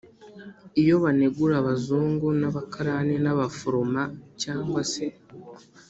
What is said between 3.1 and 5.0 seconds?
n' abaforoma; cyangwa